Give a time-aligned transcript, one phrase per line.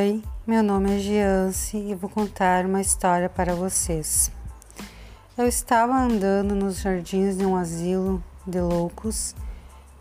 [0.00, 4.32] Oi, meu nome é Giance e vou contar uma história para vocês.
[5.36, 9.34] Eu estava andando nos jardins de um asilo de loucos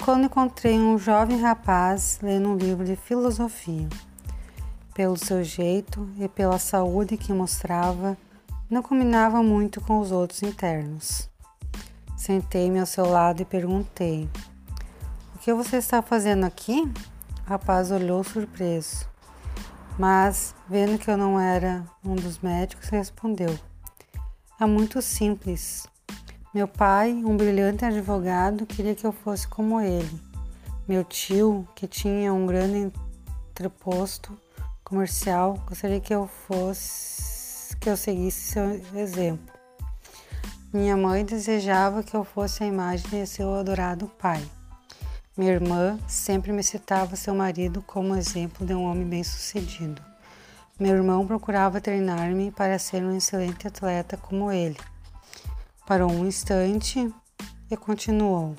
[0.02, 3.90] quando encontrei um jovem rapaz lendo um livro de filosofia.
[4.94, 8.18] Pelo seu jeito e pela saúde que mostrava,
[8.70, 11.30] não combinava muito com os outros internos.
[12.16, 14.30] Sentei-me ao seu lado e perguntei:
[15.36, 16.90] O que você está fazendo aqui?
[17.46, 19.10] O rapaz olhou surpreso
[20.00, 23.60] mas, vendo que eu não era um dos médicos, respondeu:
[24.58, 25.86] É muito simples.
[26.54, 30.22] Meu pai, um brilhante advogado, queria que eu fosse como ele.
[30.88, 32.94] Meu tio, que tinha um grande
[33.52, 34.36] entreposto
[34.86, 39.54] comercial, gostaria que eu fosse que eu seguisse seu exemplo.
[40.72, 44.42] Minha mãe desejava que eu fosse a imagem de seu adorado pai.
[45.40, 50.02] Minha irmã sempre me citava seu marido como exemplo de um homem bem-sucedido.
[50.78, 54.76] Meu irmão procurava treinar-me para ser um excelente atleta como ele.
[55.88, 57.10] Parou um instante
[57.72, 58.54] e continuou.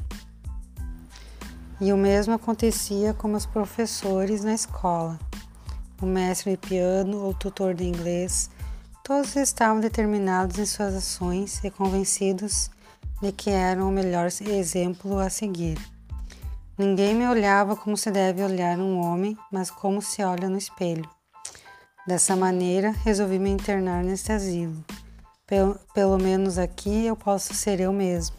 [1.79, 5.19] E o mesmo acontecia com meus professores na escola.
[6.01, 8.49] O mestre de piano ou tutor de inglês,
[9.05, 12.71] todos estavam determinados em suas ações e convencidos
[13.21, 15.77] de que eram o melhor exemplo a seguir.
[16.81, 21.07] Ninguém me olhava como se deve olhar um homem, mas como se olha no espelho.
[22.07, 24.83] Dessa maneira, resolvi me internar neste asilo.
[25.47, 28.35] Pelo, pelo menos aqui eu posso ser eu mesmo.